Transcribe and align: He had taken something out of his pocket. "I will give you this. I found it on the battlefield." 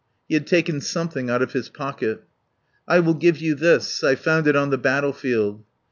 He 0.27 0.33
had 0.33 0.47
taken 0.47 0.81
something 0.81 1.29
out 1.29 1.43
of 1.43 1.51
his 1.53 1.69
pocket. 1.69 2.23
"I 2.87 2.99
will 2.99 3.13
give 3.13 3.37
you 3.37 3.53
this. 3.53 4.03
I 4.03 4.15
found 4.15 4.47
it 4.47 4.55
on 4.55 4.71
the 4.71 4.79
battlefield." 4.79 5.63